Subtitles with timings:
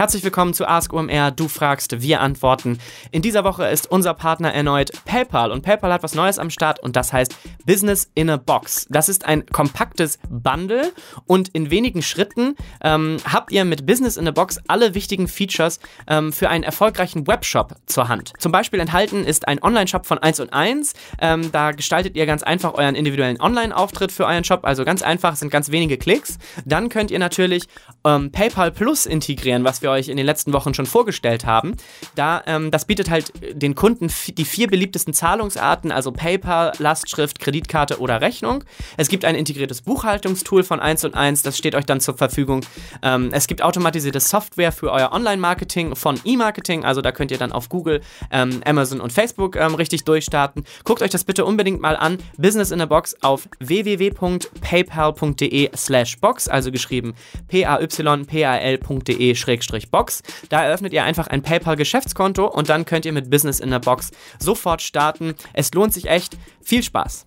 [0.00, 1.30] Herzlich willkommen zu Ask OMR.
[1.30, 2.78] Du fragst, wir antworten.
[3.10, 6.80] In dieser Woche ist unser Partner erneut PayPal und PayPal hat was Neues am Start
[6.80, 8.86] und das heißt Business in a Box.
[8.88, 10.90] Das ist ein kompaktes Bundle
[11.26, 15.80] und in wenigen Schritten ähm, habt ihr mit Business in a Box alle wichtigen Features
[16.08, 18.32] ähm, für einen erfolgreichen Webshop zur Hand.
[18.38, 20.94] Zum Beispiel enthalten ist ein Online-Shop von 1 und 1.
[21.20, 24.64] Ähm, da gestaltet ihr ganz einfach euren individuellen Online-Auftritt für euren Shop.
[24.64, 26.38] Also ganz einfach, sind ganz wenige Klicks.
[26.64, 27.64] Dann könnt ihr natürlich
[28.06, 31.76] ähm, PayPal Plus integrieren, was wir euch in den letzten Wochen schon vorgestellt haben.
[32.14, 38.00] Da, ähm, das bietet halt den Kunden die vier beliebtesten Zahlungsarten, also PayPal, Lastschrift, Kreditkarte
[38.00, 38.64] oder Rechnung.
[38.96, 42.60] Es gibt ein integriertes Buchhaltungstool von 1 und 1, das steht euch dann zur Verfügung.
[43.02, 47.52] Ähm, es gibt automatisierte Software für euer Online-Marketing von E-Marketing, also da könnt ihr dann
[47.52, 50.64] auf Google, ähm, Amazon und Facebook ähm, richtig durchstarten.
[50.84, 52.18] Guckt euch das bitte unbedingt mal an.
[52.36, 57.14] Business in a Box auf www.paypal.de slash box, also geschrieben
[57.48, 60.22] p-a-y-p-a-l.de schrägstrich box.
[60.48, 64.10] Da eröffnet ihr einfach ein PayPal-Geschäftskonto und dann könnt ihr mit Business in a Box
[64.38, 65.34] sofort starten.
[65.52, 66.36] Es lohnt sich echt.
[66.62, 67.26] Viel Spaß!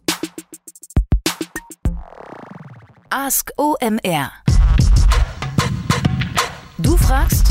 [3.09, 4.31] Ask OMR.
[6.79, 7.47] Du fragst,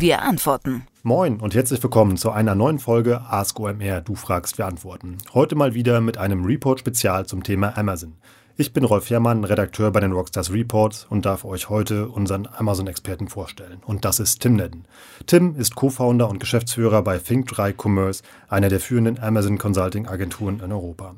[0.00, 0.86] wir antworten.
[1.04, 4.00] Moin und herzlich willkommen zu einer neuen Folge Ask OMR.
[4.00, 5.18] Du fragst, wir antworten.
[5.32, 8.16] Heute mal wieder mit einem Report-Spezial zum Thema Amazon.
[8.60, 13.28] Ich bin Rolf Herrmann, Redakteur bei den Rockstars Reports und darf euch heute unseren Amazon-Experten
[13.28, 13.80] vorstellen.
[13.86, 14.84] Und das ist Tim Nedden.
[15.26, 21.14] Tim ist Co-Founder und Geschäftsführer bei Think3 Commerce, einer der führenden Amazon Consulting-Agenturen in Europa.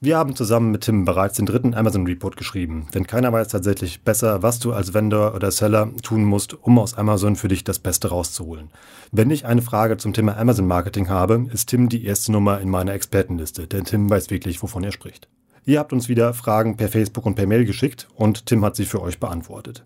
[0.00, 4.02] Wir haben zusammen mit Tim bereits den dritten Amazon Report geschrieben, denn keiner weiß tatsächlich
[4.02, 7.78] besser, was du als Vendor oder Seller tun musst, um aus Amazon für dich das
[7.78, 8.72] Beste rauszuholen.
[9.12, 12.68] Wenn ich eine Frage zum Thema Amazon Marketing habe, ist Tim die erste Nummer in
[12.68, 15.28] meiner Expertenliste, denn Tim weiß wirklich, wovon er spricht.
[15.66, 18.84] Ihr habt uns wieder Fragen per Facebook und per Mail geschickt und Tim hat sie
[18.84, 19.82] für euch beantwortet.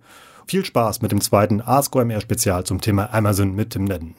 [0.46, 4.14] Viel Spaß mit dem zweiten Ask OMR Spezial zum Thema Amazon mit Tim Nedden.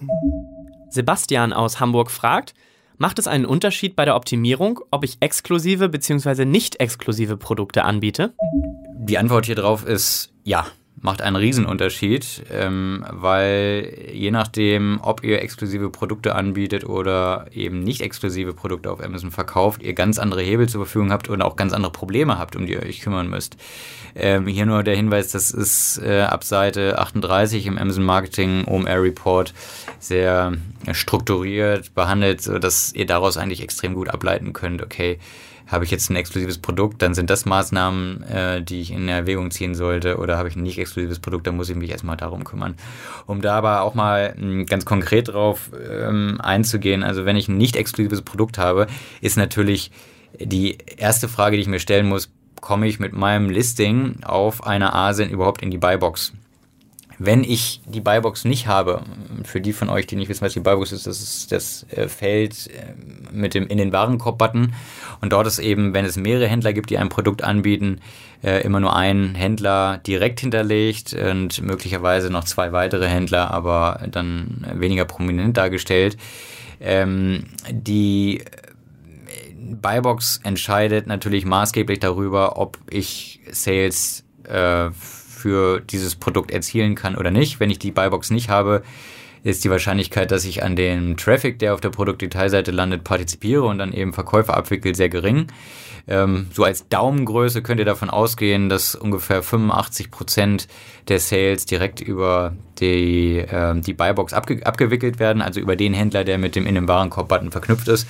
[0.89, 2.53] Sebastian aus Hamburg fragt,
[2.97, 6.45] macht es einen Unterschied bei der Optimierung, ob ich exklusive bzw.
[6.45, 8.33] nicht exklusive Produkte anbiete?
[8.95, 10.65] Die Antwort hier drauf ist ja
[11.01, 18.01] macht einen Riesenunterschied, ähm, weil je nachdem, ob ihr exklusive Produkte anbietet oder eben nicht
[18.01, 21.73] exklusive Produkte auf Amazon verkauft, ihr ganz andere Hebel zur Verfügung habt und auch ganz
[21.73, 23.57] andere Probleme habt, um die ihr euch kümmern müsst.
[24.15, 29.01] Ähm, hier nur der Hinweis, das ist äh, ab Seite 38 im Amazon Marketing OMR
[29.01, 29.53] Report
[29.99, 30.53] sehr
[30.91, 35.19] strukturiert behandelt, sodass ihr daraus eigentlich extrem gut ableiten könnt, okay,
[35.69, 39.51] habe ich jetzt ein exklusives Produkt, dann sind das Maßnahmen, äh, die ich in Erwägung
[39.51, 42.43] ziehen sollte, oder habe ich ein nicht exklusives Produkt, dann muss ich mich erstmal darum
[42.43, 42.75] kümmern.
[43.27, 47.57] Um da aber auch mal mh, ganz konkret drauf ähm, einzugehen, also wenn ich ein
[47.57, 48.87] nicht exklusives Produkt habe,
[49.21, 49.91] ist natürlich
[50.39, 52.31] die erste Frage, die ich mir stellen muss,
[52.61, 56.33] komme ich mit meinem Listing auf einer ASIN überhaupt in die Buybox?
[57.21, 59.01] Wenn ich die Buybox nicht habe,
[59.43, 62.07] für die von euch, die nicht wissen, was die Buybox ist, das ist das äh,
[62.07, 62.93] Feld äh,
[63.33, 64.73] mit dem in den Warenkorb-Button.
[65.19, 67.99] Und dort ist eben, wenn es mehrere Händler gibt, die ein Produkt anbieten,
[68.41, 74.65] äh, immer nur ein Händler direkt hinterlegt und möglicherweise noch zwei weitere Händler, aber dann
[74.75, 76.15] weniger prominent dargestellt.
[76.79, 78.41] Ähm, die
[79.81, 84.23] Buybox entscheidet natürlich maßgeblich darüber, ob ich Sales
[85.39, 87.59] für dieses Produkt erzielen kann oder nicht.
[87.59, 88.83] Wenn ich die Buybox nicht habe,
[89.43, 93.77] ist die Wahrscheinlichkeit, dass ich an dem Traffic, der auf der Produktdetailseite landet, partizipiere und
[93.77, 95.47] dann eben Verkäufe abwickle, sehr gering.
[96.07, 100.67] Ähm, so als Daumengröße könnt ihr davon ausgehen, dass ungefähr 85 Prozent
[101.07, 106.23] der Sales direkt über die, äh, die Buybox abge abgewickelt werden, also über den Händler,
[106.23, 108.07] der mit dem in dem Warenkorb-Button verknüpft ist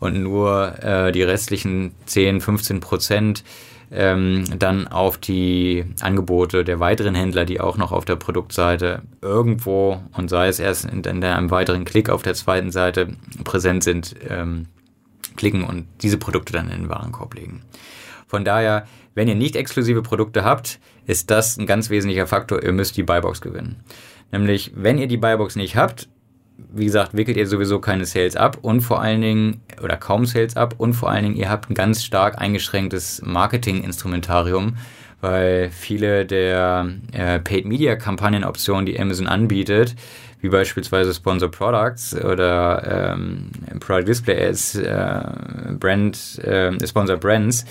[0.00, 3.44] und nur äh, die restlichen 10, 15 Prozent
[3.92, 10.00] ähm, dann auf die Angebote der weiteren Händler, die auch noch auf der Produktseite irgendwo
[10.16, 13.08] und sei es erst in, in einem weiteren Klick auf der zweiten Seite
[13.44, 14.66] präsent sind, ähm,
[15.36, 17.62] klicken und diese Produkte dann in den Warenkorb legen.
[18.26, 22.62] Von daher, wenn ihr nicht exklusive Produkte habt, ist das ein ganz wesentlicher Faktor.
[22.62, 23.80] Ihr müsst die Buybox gewinnen.
[24.30, 26.08] Nämlich, wenn ihr die Buybox nicht habt,
[26.72, 30.56] wie gesagt, wickelt ihr sowieso keine Sales ab und vor allen Dingen, oder kaum Sales
[30.56, 34.76] ab und vor allen Dingen, ihr habt ein ganz stark eingeschränktes Marketing-Instrumentarium,
[35.20, 39.94] weil viele der äh, Paid-Media-Kampagnenoptionen, die Amazon anbietet,
[40.40, 45.22] wie beispielsweise Sponsor Products oder ähm, Product Display Ads, äh,
[45.78, 47.64] Brand, äh, Sponsor Brands,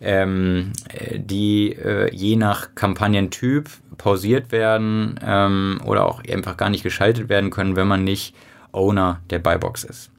[0.00, 0.72] ähm,
[1.14, 7.50] die äh, je nach Kampagnentyp pausiert werden ähm, oder auch einfach gar nicht geschaltet werden
[7.50, 8.34] können, wenn man nicht
[8.72, 10.10] Owner der Buybox ist.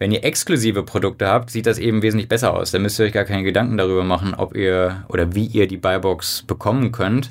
[0.00, 2.70] Wenn ihr exklusive Produkte habt, sieht das eben wesentlich besser aus.
[2.70, 5.76] Da müsst ihr euch gar keine Gedanken darüber machen, ob ihr oder wie ihr die
[5.76, 7.30] Buybox bekommen könnt,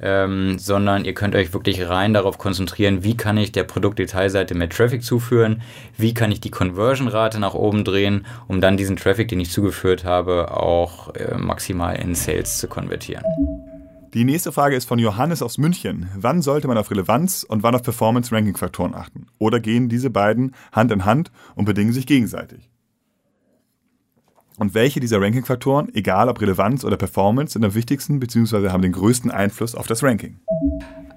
[0.00, 4.68] ähm, sondern ihr könnt euch wirklich rein darauf konzentrieren, wie kann ich der Produktdetailseite mehr
[4.68, 5.62] Traffic zuführen,
[5.98, 10.04] wie kann ich die Conversion-Rate nach oben drehen, um dann diesen Traffic, den ich zugeführt
[10.04, 13.24] habe, auch äh, maximal in Sales zu konvertieren.
[14.14, 16.08] Die nächste Frage ist von Johannes aus München.
[16.14, 19.26] Wann sollte man auf Relevanz und wann auf Performance-Ranking-Faktoren achten?
[19.38, 22.70] Oder gehen diese beiden Hand in Hand und bedingen sich gegenseitig?
[24.56, 28.68] Und welche dieser Ranking-Faktoren, egal ob Relevanz oder Performance, sind am wichtigsten bzw.
[28.68, 30.38] haben den größten Einfluss auf das Ranking?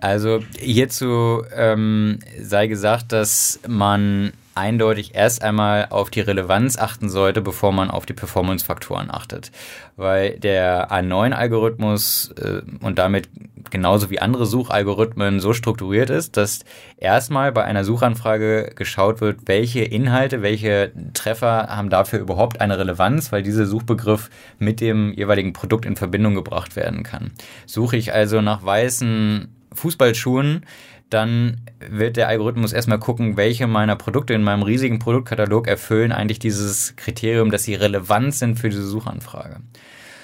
[0.01, 7.41] Also hierzu ähm, sei gesagt, dass man eindeutig erst einmal auf die Relevanz achten sollte,
[7.41, 9.51] bevor man auf die Performance-Faktoren achtet.
[9.95, 13.29] Weil der A9-Algorithmus äh, und damit
[13.69, 16.65] genauso wie andere Suchalgorithmen so strukturiert ist, dass
[16.97, 23.31] erstmal bei einer Suchanfrage geschaut wird, welche Inhalte, welche Treffer haben dafür überhaupt eine Relevanz,
[23.31, 27.31] weil dieser Suchbegriff mit dem jeweiligen Produkt in Verbindung gebracht werden kann.
[27.65, 30.65] Suche ich also nach weißen Fußballschuhen,
[31.09, 36.39] dann wird der Algorithmus erstmal gucken, welche meiner Produkte in meinem riesigen Produktkatalog erfüllen eigentlich
[36.39, 39.61] dieses Kriterium, dass sie relevant sind für diese Suchanfrage.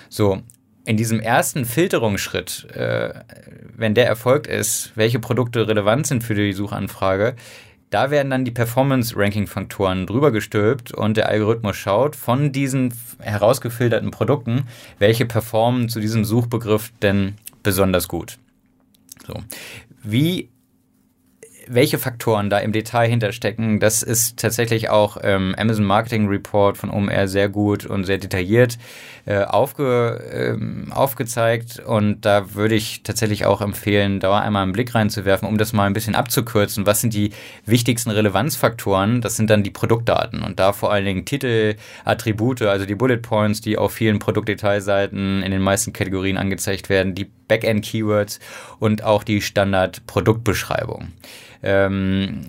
[0.09, 0.41] So,
[0.85, 3.13] in diesem ersten Filterungsschritt, äh,
[3.75, 7.35] wenn der erfolgt ist, welche Produkte relevant sind für die Suchanfrage,
[7.89, 14.63] da werden dann die Performance-Ranking-Faktoren drüber gestülpt und der Algorithmus schaut von diesen herausgefilterten Produkten,
[14.97, 18.39] welche performen zu diesem Suchbegriff denn besonders gut.
[19.27, 19.35] So.
[20.01, 20.49] Wie
[21.67, 26.89] welche Faktoren da im Detail hinterstecken, das ist tatsächlich auch ähm, Amazon Marketing Report von
[26.89, 28.77] OMR sehr gut und sehr detailliert
[29.25, 31.79] äh, aufge, ähm, aufgezeigt.
[31.79, 35.85] Und da würde ich tatsächlich auch empfehlen, da einmal einen Blick reinzuwerfen, um das mal
[35.85, 36.85] ein bisschen abzukürzen.
[36.85, 37.31] Was sind die
[37.65, 39.21] wichtigsten Relevanzfaktoren?
[39.21, 41.75] Das sind dann die Produktdaten und da vor allen Dingen Titel,
[42.05, 47.15] Attribute, also die Bullet Points, die auf vielen Produktdetailseiten in den meisten Kategorien angezeigt werden,
[47.15, 48.39] die Backend-Keywords
[48.79, 51.09] und auch die Standard-Produktbeschreibung.
[51.65, 52.41] Ähm,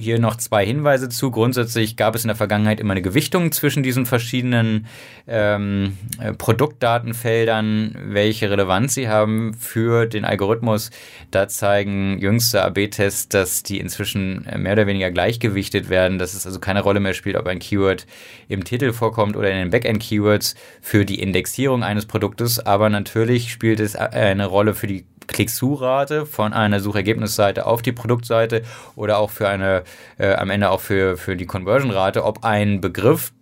[0.00, 1.30] hier noch zwei Hinweise zu.
[1.30, 4.86] Grundsätzlich gab es in der Vergangenheit immer eine Gewichtung zwischen diesen verschiedenen
[5.28, 10.90] ähm, äh, Produktdatenfeldern, welche Relevanz sie haben für den Algorithmus.
[11.30, 16.58] Da zeigen jüngste AB-Tests, dass die inzwischen mehr oder weniger gleichgewichtet werden, dass es also
[16.58, 18.08] keine Rolle mehr spielt, ob ein Keyword
[18.48, 22.58] im Titel vorkommt oder in den Backend-Keywords für die Indexierung eines Produktes.
[22.58, 28.62] Aber natürlich spielt es eine Rolle für die Klick-Through-Rate von einer Suchergebnisseite auf die Produktseite
[28.94, 29.82] oder auch für eine,
[30.18, 33.32] äh, am Ende auch für, für die Conversion-Rate, ob ein Begriff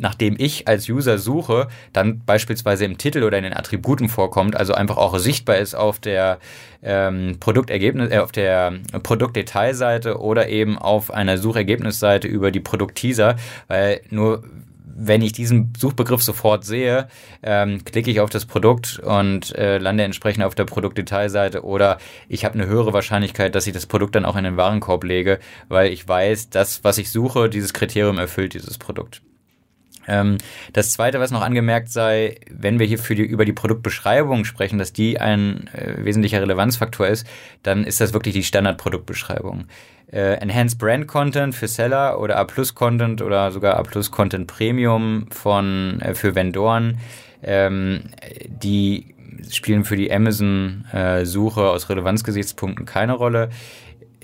[0.00, 4.72] nachdem ich als User suche, dann beispielsweise im Titel oder in den Attributen vorkommt, also
[4.72, 6.38] einfach auch sichtbar ist auf der
[6.82, 8.72] ähm, Produktergebnis, äh, auf der
[9.02, 13.36] Produktdetailseite oder eben auf einer Suchergebnisseite über die Produktteaser,
[13.68, 14.42] weil nur
[15.02, 17.08] wenn ich diesen Suchbegriff sofort sehe,
[17.42, 21.98] ähm, klicke ich auf das Produkt und äh, lande entsprechend auf der Produktdetailseite oder
[22.28, 25.38] ich habe eine höhere Wahrscheinlichkeit, dass ich das Produkt dann auch in den Warenkorb lege,
[25.68, 29.22] weil ich weiß, dass was ich suche, dieses Kriterium erfüllt dieses Produkt.
[30.06, 30.38] Ähm,
[30.72, 34.78] das zweite, was noch angemerkt sei, wenn wir hier für die, über die Produktbeschreibung sprechen,
[34.78, 37.26] dass die ein äh, wesentlicher Relevanzfaktor ist,
[37.62, 39.66] dann ist das wirklich die Standardproduktbeschreibung
[40.12, 44.46] äh, Enhanced Brand Content für Seller oder A Plus Content oder sogar A Plus Content
[44.46, 46.98] Premium von äh, für Vendoren.
[47.42, 48.02] Ähm,
[48.48, 49.14] die
[49.50, 53.50] spielen für die Amazon-Suche äh, aus Relevanzgesichtspunkten keine Rolle.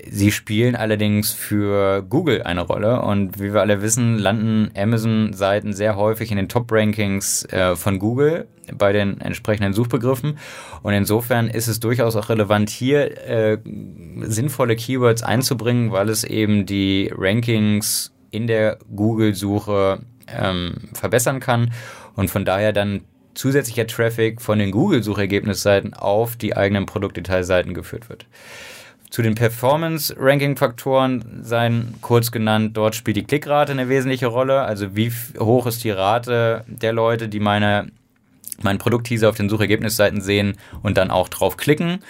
[0.09, 5.95] Sie spielen allerdings für Google eine Rolle und wie wir alle wissen, landen Amazon-Seiten sehr
[5.95, 10.37] häufig in den Top-Rankings äh, von Google bei den entsprechenden Suchbegriffen.
[10.83, 13.57] Und insofern ist es durchaus auch relevant, hier äh,
[14.21, 21.71] sinnvolle Keywords einzubringen, weil es eben die Rankings in der Google-Suche ähm, verbessern kann
[22.15, 23.01] und von daher dann
[23.33, 28.25] zusätzlicher Traffic von den Google-Suchergebnisseiten auf die eigenen Produktdetailseiten geführt wird.
[29.17, 34.61] Zu den Performance-Ranking-Faktoren seien kurz genannt, dort spielt die Klickrate eine wesentliche Rolle.
[34.61, 37.87] Also wie hoch ist die Rate der Leute, die meine,
[38.61, 42.01] meinen Produktteaser auf den Suchergebnisseiten sehen und dann auch drauf klicken.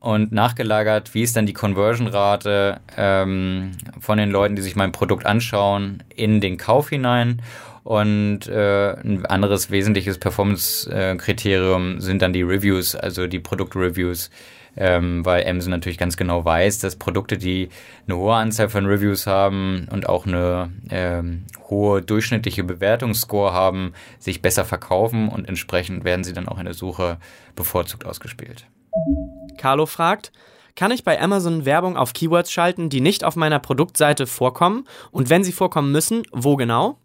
[0.00, 5.26] Und nachgelagert, wie ist dann die Conversion-Rate ähm, von den Leuten, die sich mein Produkt
[5.26, 7.42] anschauen, in den Kauf hinein.
[7.84, 14.30] Und äh, ein anderes wesentliches Performance-Kriterium sind dann die Reviews, also die Produktreviews
[14.76, 17.68] ähm, weil Amazon natürlich ganz genau weiß, dass Produkte, die
[18.06, 24.42] eine hohe Anzahl von Reviews haben und auch eine ähm, hohe durchschnittliche Bewertungsscore haben, sich
[24.42, 27.18] besser verkaufen und entsprechend werden sie dann auch in der Suche
[27.54, 28.66] bevorzugt ausgespielt.
[29.56, 30.32] Carlo fragt,
[30.74, 34.84] Kann ich bei Amazon Werbung auf Keywords schalten, die nicht auf meiner Produktseite vorkommen?
[35.10, 36.98] Und wenn sie vorkommen müssen, wo genau?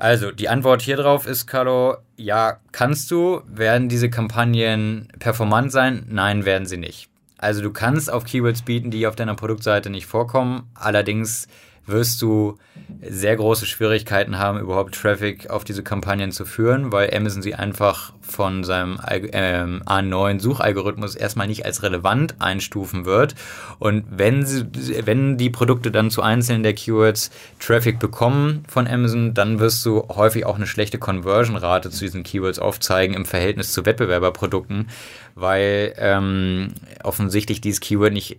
[0.00, 3.42] Also, die Antwort hier drauf ist, Carlo, ja, kannst du.
[3.48, 6.06] Werden diese Kampagnen performant sein?
[6.08, 7.08] Nein, werden sie nicht.
[7.36, 10.70] Also, du kannst auf Keywords bieten, die auf deiner Produktseite nicht vorkommen.
[10.74, 11.48] Allerdings
[11.88, 12.58] wirst du
[13.02, 18.12] sehr große Schwierigkeiten haben, überhaupt Traffic auf diese Kampagnen zu führen, weil Amazon sie einfach
[18.20, 23.34] von seinem ähm, A9-Suchalgorithmus erstmal nicht als relevant einstufen wird.
[23.78, 24.66] Und wenn, sie,
[25.04, 30.06] wenn die Produkte dann zu einzelnen der Keywords Traffic bekommen von Amazon, dann wirst du
[30.08, 34.88] häufig auch eine schlechte Conversion-Rate zu diesen Keywords aufzeigen im Verhältnis zu Wettbewerberprodukten,
[35.34, 36.68] weil ähm,
[37.02, 38.36] offensichtlich dieses Keyword nicht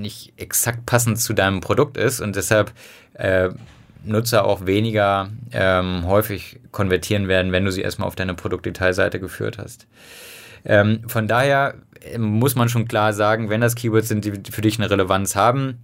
[0.00, 2.72] nicht exakt passend zu deinem Produkt ist und deshalb
[3.14, 3.50] äh,
[4.04, 9.58] Nutzer auch weniger ähm, häufig konvertieren werden, wenn du sie erstmal auf deine Produktdetailseite geführt
[9.58, 9.86] hast.
[10.64, 14.62] Ähm, von daher äh, muss man schon klar sagen, wenn das Keywords sind, die für
[14.62, 15.78] dich eine Relevanz haben,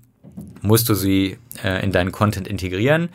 [0.61, 3.09] musst du sie äh, in deinen Content integrieren.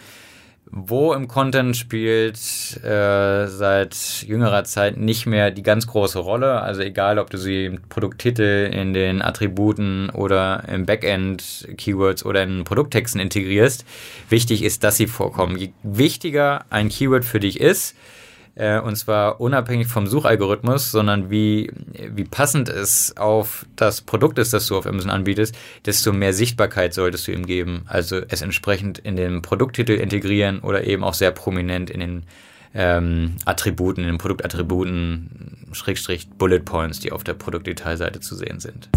[0.70, 2.38] Wo im Content spielt
[2.84, 6.62] äh, seit jüngerer Zeit nicht mehr die ganz große Rolle.
[6.62, 12.44] Also egal, ob du sie im Produkttitel, in den Attributen oder im Backend Keywords oder
[12.44, 13.86] in Produkttexten integrierst.
[14.30, 15.58] Wichtig ist, dass sie vorkommen.
[15.58, 17.96] Je wichtiger ein Keyword für dich ist,
[18.58, 24.52] äh, und zwar unabhängig vom Suchalgorithmus, sondern wie, wie passend es auf das Produkt ist,
[24.52, 27.84] das du auf Amazon anbietest, desto mehr Sichtbarkeit solltest du ihm geben.
[27.88, 32.24] Also es entsprechend in den Produkttitel integrieren oder eben auch sehr prominent in den
[32.74, 38.90] ähm, Attributen, in den Produktattributen, Schrägstrich Bullet Points, die auf der Produktdetailseite zu sehen sind.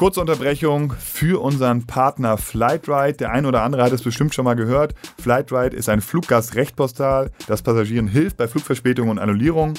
[0.00, 3.18] Kurze Unterbrechung für unseren Partner Flightride.
[3.18, 4.94] Der ein oder andere hat es bestimmt schon mal gehört.
[5.20, 9.74] Flightride ist ein Fluggastrechtpostal, das Passagieren hilft bei Flugverspätungen und Annullierungen.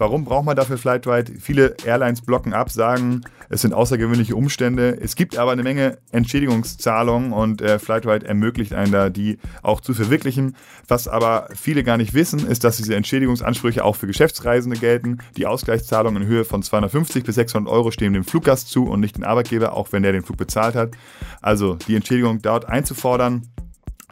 [0.00, 1.32] Warum braucht man dafür Flightride?
[1.40, 4.96] Viele Airlines blocken ab, sagen, es sind außergewöhnliche Umstände.
[5.00, 9.94] Es gibt aber eine Menge Entschädigungszahlungen und äh, Flightride ermöglicht einen da, die auch zu
[9.94, 10.54] verwirklichen.
[10.86, 15.18] Was aber viele gar nicht wissen, ist, dass diese Entschädigungsansprüche auch für Geschäftsreisende gelten.
[15.36, 19.16] Die Ausgleichszahlungen in Höhe von 250 bis 600 Euro stehen dem Fluggast zu und nicht
[19.16, 20.92] dem Arbeitgeber, auch wenn der den Flug bezahlt hat.
[21.42, 23.48] Also die Entschädigung dort einzufordern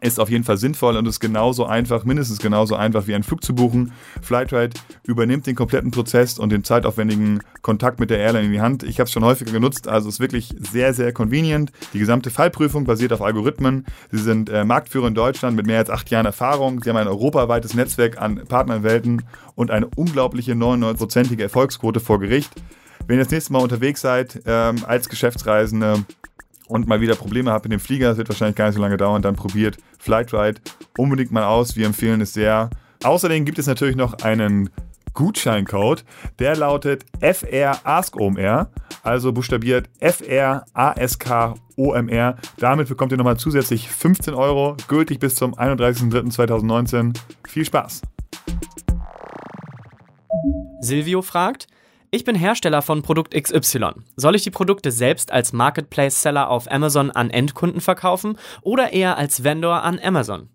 [0.03, 3.43] ist auf jeden Fall sinnvoll und ist genauso einfach, mindestens genauso einfach wie einen Flug
[3.43, 3.93] zu buchen.
[4.21, 8.83] Flightride übernimmt den kompletten Prozess und den zeitaufwendigen Kontakt mit der Airline in die Hand.
[8.83, 11.73] Ich habe es schon häufiger genutzt, also ist wirklich sehr, sehr convenient.
[11.95, 13.87] Die gesamte Fallprüfung basiert auf Algorithmen.
[14.13, 16.83] Sie sind äh, Marktführer in Deutschland mit mehr als acht Jahren Erfahrung.
[16.83, 19.23] Sie haben ein europaweites Netzwerk an Partnerwelten
[19.55, 22.51] und eine unglaubliche 99-prozentige Erfolgsquote vor Gericht.
[23.07, 26.05] Wenn ihr das nächste Mal unterwegs seid ähm, als Geschäftsreisende,
[26.69, 28.97] und mal wieder Probleme habt mit dem Flieger, das wird wahrscheinlich gar nicht so lange
[28.97, 30.61] dauern, dann probiert Flightride
[30.97, 31.77] unbedingt mal aus.
[31.77, 32.71] Wir empfehlen es sehr.
[33.05, 34.71] Außerdem gibt es natürlich noch einen
[35.13, 36.05] Gutscheincode,
[36.39, 38.71] der lautet FRASKOMR,
[39.03, 41.57] also buchstabiert FRASKOMR.
[42.59, 47.19] Damit bekommt ihr nochmal zusätzlich 15 Euro, gültig bis zum 31.03.2019.
[47.49, 48.03] Viel Spaß!
[50.81, 51.67] Silvio fragt,
[52.17, 53.91] ich bin Hersteller von Produkt XY.
[54.17, 59.45] Soll ich die Produkte selbst als Marketplace-Seller auf Amazon an Endkunden verkaufen oder eher als
[59.45, 60.49] Vendor an Amazon?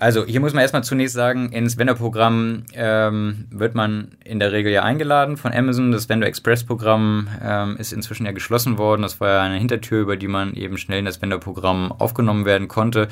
[0.00, 4.72] Also hier muss man erstmal zunächst sagen, ins Vendor-Programm ähm, wird man in der Regel
[4.72, 5.92] ja eingeladen von Amazon.
[5.92, 9.02] Das Vendor Express-Programm ähm, ist inzwischen ja geschlossen worden.
[9.02, 12.66] Das war ja eine Hintertür, über die man eben schnell in das Vendor-Programm aufgenommen werden
[12.66, 13.06] konnte.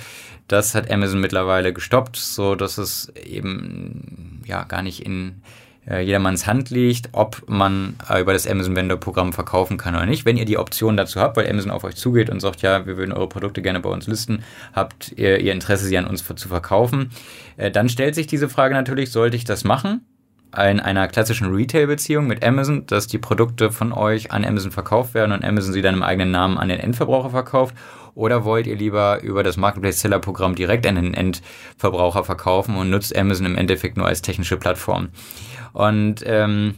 [0.49, 5.43] Das hat Amazon mittlerweile gestoppt, so dass es eben ja gar nicht in
[5.91, 10.07] äh, jedermanns Hand liegt, ob man äh, über das Amazon Vendor Programm verkaufen kann oder
[10.07, 10.25] nicht.
[10.25, 12.97] Wenn ihr die Option dazu habt, weil Amazon auf euch zugeht und sagt, ja, wir
[12.97, 16.49] würden eure Produkte gerne bei uns listen, habt ihr, ihr Interesse, sie an uns zu
[16.49, 17.11] verkaufen,
[17.57, 20.03] äh, dann stellt sich diese Frage natürlich, sollte ich das machen?
[20.53, 25.31] in einer klassischen Retail-Beziehung mit Amazon, dass die Produkte von euch an Amazon verkauft werden
[25.31, 27.77] und Amazon sie dann im eigenen Namen an den Endverbraucher verkauft?
[28.15, 32.91] Oder wollt ihr lieber über das Marketplace Seller Programm direkt an den Endverbraucher verkaufen und
[32.91, 35.11] nutzt Amazon im Endeffekt nur als technische Plattform?
[35.73, 36.75] Und ähm,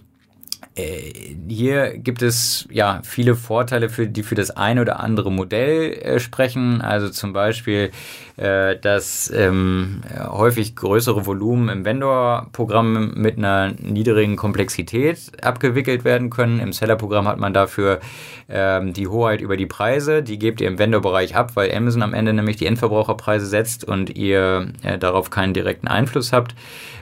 [0.75, 5.93] äh, hier gibt es ja viele Vorteile, für, die für das eine oder andere Modell
[5.93, 6.81] äh, sprechen.
[6.81, 7.91] Also zum Beispiel,
[8.37, 16.59] äh, dass ähm, häufig größere Volumen im Vendor-Programm mit einer niedrigen Komplexität abgewickelt werden können.
[16.59, 18.01] Im Seller-Programm hat man dafür
[18.49, 20.23] ähm, die Hoheit über die Preise.
[20.23, 24.17] Die gebt ihr im Vendor-Bereich ab, weil Amazon am Ende nämlich die Endverbraucherpreise setzt und
[24.17, 26.55] ihr äh, darauf keinen direkten Einfluss habt.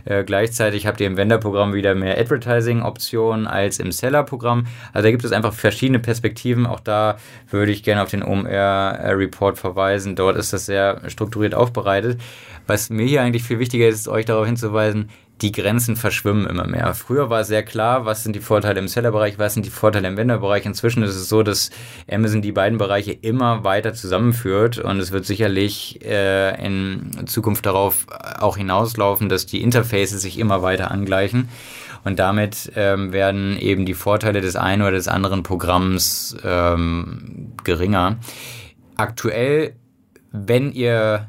[0.04, 4.66] Äh, gleichzeitig habt ihr im Vendor-Programm wieder mehr Advertising-Optionen als im Seller-Programm.
[4.92, 6.66] Also da gibt es einfach verschiedene Perspektiven.
[6.66, 7.18] Auch da
[7.50, 10.16] würde ich gerne auf den OMR-Report verweisen.
[10.16, 12.20] Dort ist das sehr strukturiert aufbereitet.
[12.66, 15.10] Was mir hier eigentlich viel wichtiger ist, ist euch darauf hinzuweisen,
[15.42, 16.92] die Grenzen verschwimmen immer mehr.
[16.94, 20.16] Früher war sehr klar, was sind die Vorteile im Sellerbereich, was sind die Vorteile im
[20.16, 20.66] Vendorbereich.
[20.66, 21.70] Inzwischen ist es so, dass
[22.10, 28.06] Amazon die beiden Bereiche immer weiter zusammenführt und es wird sicherlich äh, in Zukunft darauf
[28.38, 31.48] auch hinauslaufen, dass die Interfaces sich immer weiter angleichen.
[32.04, 38.16] Und damit ähm, werden eben die Vorteile des einen oder des anderen Programms ähm, geringer.
[38.96, 39.74] Aktuell,
[40.32, 41.28] wenn ihr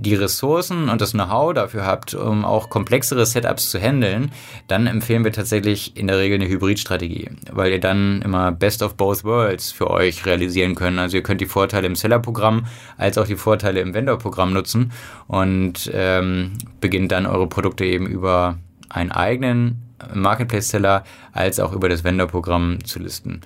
[0.00, 4.32] die Ressourcen und das Know-how dafür habt, um auch komplexere Setups zu handeln,
[4.66, 8.96] dann empfehlen wir tatsächlich in der Regel eine Hybridstrategie, weil ihr dann immer Best of
[8.96, 10.98] Both Worlds für euch realisieren könnt.
[10.98, 14.90] Also ihr könnt die Vorteile im Seller-Programm als auch die Vorteile im Vendor-Programm nutzen
[15.26, 18.56] und ähm, beginnt dann eure Produkte eben über
[18.88, 19.82] einen eigenen
[20.14, 23.42] Marketplace-Seller als auch über das Vendor-Programm zu listen.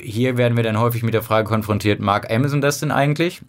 [0.00, 3.42] Hier werden wir dann häufig mit der Frage konfrontiert, mag Amazon das denn eigentlich?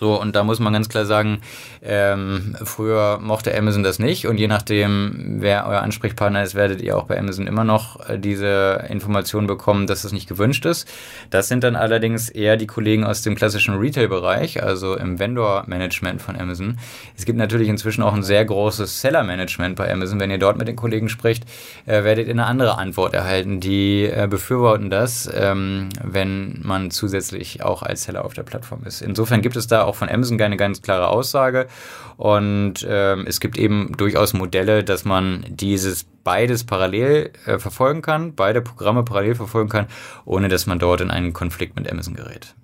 [0.00, 1.40] So, und da muss man ganz klar sagen,
[1.82, 6.96] ähm, früher mochte Amazon das nicht und je nachdem, wer euer Ansprechpartner ist, werdet ihr
[6.96, 10.88] auch bei Amazon immer noch äh, diese Information bekommen, dass das nicht gewünscht ist.
[11.30, 16.36] Das sind dann allerdings eher die Kollegen aus dem klassischen Retail-Bereich, also im Vendor-Management von
[16.36, 16.78] Amazon.
[17.16, 20.20] Es gibt natürlich inzwischen auch ein sehr großes Seller-Management bei Amazon.
[20.20, 21.44] Wenn ihr dort mit den Kollegen spricht,
[21.86, 23.58] äh, werdet ihr eine andere Antwort erhalten.
[23.58, 29.02] Die äh, befürworten das, ähm, wenn man zusätzlich auch als Seller auf der Plattform ist.
[29.02, 31.66] Insofern gibt es da auch von Amazon eine ganz klare Aussage.
[32.16, 38.34] Und ähm, es gibt eben durchaus Modelle, dass man dieses beides parallel äh, verfolgen kann,
[38.34, 39.86] beide Programme parallel verfolgen kann,
[40.24, 42.54] ohne dass man dort in einen Konflikt mit Amazon gerät.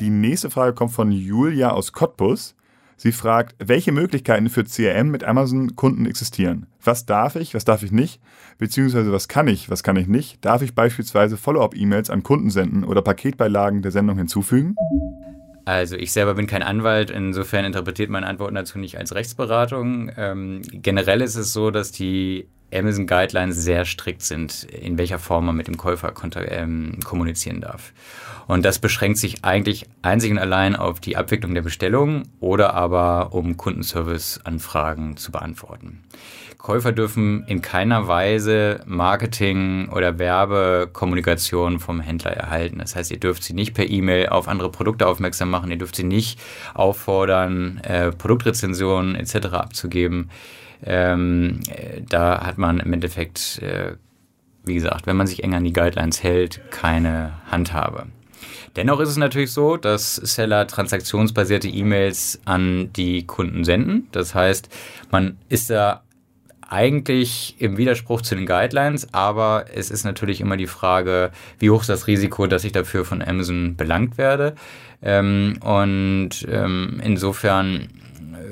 [0.00, 2.54] Die nächste Frage kommt von Julia aus Cottbus.
[2.96, 6.66] Sie fragt, welche Möglichkeiten für CRM mit Amazon-Kunden existieren?
[6.82, 8.20] Was darf ich, was darf ich nicht?
[8.58, 10.44] Beziehungsweise was kann ich, was kann ich nicht?
[10.44, 14.74] Darf ich beispielsweise Follow-up-E-Mails an Kunden senden oder Paketbeilagen der Sendung hinzufügen?
[15.64, 20.10] Also ich selber bin kein Anwalt, insofern interpretiert meine Antworten dazu nicht als Rechtsberatung.
[20.16, 25.46] Ähm, generell ist es so, dass die Amazon Guidelines sehr strikt sind, in welcher Form
[25.46, 26.12] man mit dem Käufer
[26.50, 27.92] ähm, kommunizieren darf.
[28.46, 33.32] Und das beschränkt sich eigentlich einzig und allein auf die Abwicklung der Bestellung oder aber
[33.32, 36.02] um Kundenservice-Anfragen zu beantworten.
[36.58, 42.78] Käufer dürfen in keiner Weise Marketing oder Werbekommunikation vom Händler erhalten.
[42.78, 45.96] Das heißt, ihr dürft sie nicht per E-Mail auf andere Produkte aufmerksam machen, ihr dürft
[45.96, 46.38] sie nicht
[46.74, 49.54] auffordern, äh, Produktrezensionen etc.
[49.54, 50.30] abzugeben.
[50.84, 53.94] Ähm, äh, da hat man im Endeffekt, äh,
[54.64, 58.06] wie gesagt, wenn man sich eng an die Guidelines hält, keine Handhabe.
[58.76, 64.06] Dennoch ist es natürlich so, dass Seller transaktionsbasierte E-Mails an die Kunden senden.
[64.12, 64.68] Das heißt,
[65.10, 66.02] man ist da
[66.70, 71.80] eigentlich im Widerspruch zu den Guidelines, aber es ist natürlich immer die Frage, wie hoch
[71.80, 74.54] ist das Risiko, dass ich dafür von Amazon belangt werde.
[75.02, 77.88] Ähm, und ähm, insofern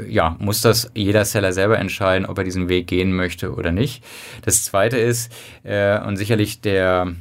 [0.08, 4.04] ja, muss das jeder Seller selber entscheiden, ob er diesen Weg gehen möchte oder nicht.
[4.42, 5.32] Das zweite ist,
[5.64, 7.14] äh, und sicherlich der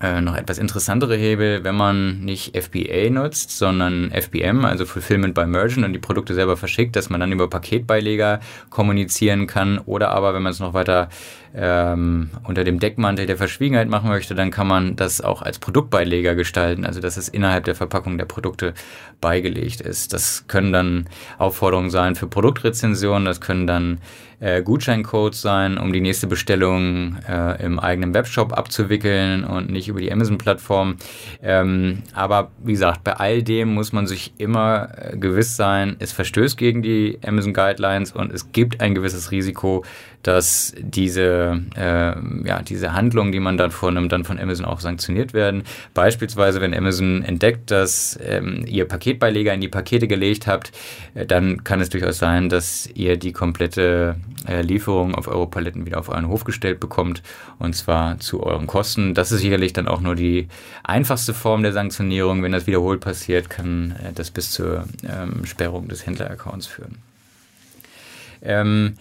[0.00, 5.46] äh, noch etwas interessantere Hebel, wenn man nicht FBA nutzt, sondern FBM, also Fulfillment by
[5.46, 10.34] Merchant und die Produkte selber verschickt, dass man dann über Paketbeileger kommunizieren kann oder aber,
[10.34, 11.08] wenn man es noch weiter
[11.54, 16.34] ähm, unter dem Deckmantel der Verschwiegenheit machen möchte, dann kann man das auch als Produktbeileger
[16.34, 18.74] gestalten, also dass es innerhalb der Verpackung der Produkte
[19.20, 20.12] beigelegt ist.
[20.12, 23.98] Das können dann Aufforderungen sein für Produktrezensionen, das können dann
[24.40, 30.00] äh, Gutscheincodes sein, um die nächste Bestellung äh, im eigenen Webshop abzuwickeln und nicht über
[30.00, 30.96] die Amazon-Plattform.
[31.42, 36.12] Ähm, aber wie gesagt, bei all dem muss man sich immer äh, gewiss sein, es
[36.12, 39.84] verstößt gegen die Amazon Guidelines und es gibt ein gewisses Risiko,
[40.24, 45.34] dass diese, äh, ja, diese Handlungen, die man dann vornimmt, dann von Amazon auch sanktioniert
[45.34, 45.64] werden.
[45.92, 50.72] Beispielsweise, wenn Amazon entdeckt, dass ähm, ihr Paketbeileger in die Pakete gelegt habt,
[51.14, 54.16] äh, dann kann es durchaus sein, dass ihr die komplette
[54.48, 57.22] äh, Lieferung auf eure Paletten wieder auf euren Hof gestellt bekommt
[57.58, 59.12] und zwar zu euren Kosten.
[59.12, 60.48] Das ist sicherlich dann auch nur die
[60.84, 62.42] einfachste Form der Sanktionierung.
[62.42, 66.96] Wenn das wiederholt passiert, kann äh, das bis zur ähm, Sperrung des Händleraccounts führen.
[68.40, 68.96] Ähm,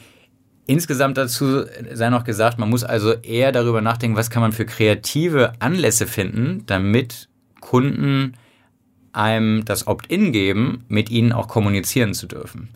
[0.65, 4.65] Insgesamt dazu sei noch gesagt, man muss also eher darüber nachdenken, was kann man für
[4.65, 7.27] kreative Anlässe finden, damit
[7.59, 8.37] Kunden
[9.11, 12.69] einem das Opt-in geben, mit ihnen auch kommunizieren zu dürfen.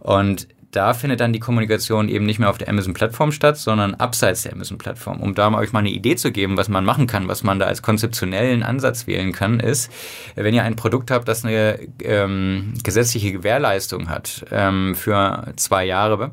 [0.00, 4.42] Und da findet dann die Kommunikation eben nicht mehr auf der Amazon-Plattform statt, sondern abseits
[4.42, 5.20] der Amazon-Plattform.
[5.20, 7.60] Um da mal euch mal eine Idee zu geben, was man machen kann, was man
[7.60, 9.92] da als konzeptionellen Ansatz wählen kann, ist,
[10.34, 16.32] wenn ihr ein Produkt habt, das eine ähm, gesetzliche Gewährleistung hat ähm, für zwei Jahre,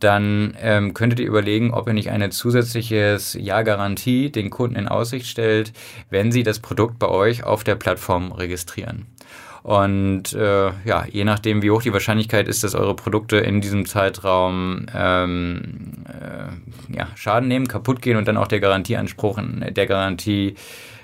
[0.00, 5.26] dann ähm, könntet ihr überlegen, ob ihr nicht eine zusätzliche Ja-Garantie den Kunden in Aussicht
[5.26, 5.72] stellt,
[6.10, 9.06] wenn sie das Produkt bei euch auf der Plattform registrieren.
[9.62, 13.84] Und äh, ja, je nachdem, wie hoch die Wahrscheinlichkeit ist, dass eure Produkte in diesem
[13.84, 20.54] Zeitraum ähm, äh, ja, Schaden nehmen, kaputt gehen und dann auch der Garantieanspruch der Garantie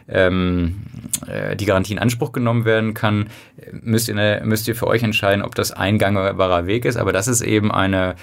[0.08, 0.82] ähm,
[1.26, 3.28] äh, die Garantie in Anspruch genommen werden kann,
[3.72, 6.96] müsst ihr, müsst ihr für euch entscheiden, ob das ein gangbarer Weg ist.
[6.96, 8.14] Aber das ist eben eine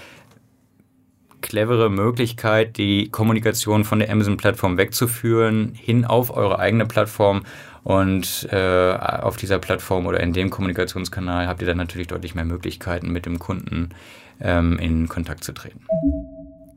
[1.42, 7.44] clevere Möglichkeit, die Kommunikation von der Amazon-Plattform wegzuführen, hin auf eure eigene Plattform.
[7.84, 12.46] Und äh, auf dieser Plattform oder in dem Kommunikationskanal habt ihr dann natürlich deutlich mehr
[12.46, 13.90] Möglichkeiten, mit dem Kunden
[14.42, 15.86] ähm, in Kontakt zu treten.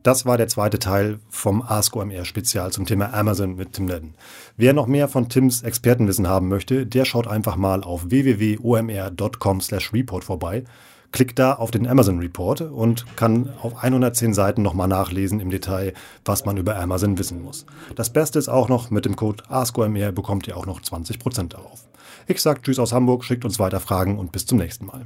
[0.03, 4.15] Das war der zweite Teil vom Ask OMR Spezial zum Thema Amazon mit Tim Nedden.
[4.57, 10.65] Wer noch mehr von Tims Expertenwissen haben möchte, der schaut einfach mal auf www.omr.com/report vorbei
[11.13, 15.93] klickt da auf den Amazon Report und kann auf 110 Seiten nochmal nachlesen im Detail,
[16.25, 17.65] was man über Amazon wissen muss.
[17.95, 21.85] Das Beste ist auch noch, mit dem Code ASKOMR bekommt ihr auch noch 20% darauf.
[22.27, 25.05] Ich sage Tschüss aus Hamburg, schickt uns weiter Fragen und bis zum nächsten Mal.